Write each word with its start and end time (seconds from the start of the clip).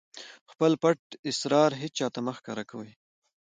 خپل 0.51 0.71
پټ 0.81 0.99
اسرار 1.29 1.71
هېچاته 1.81 2.19
هم 2.21 2.25
مه 2.25 2.33
ښکاره 2.37 2.63
کوئ! 2.71 2.89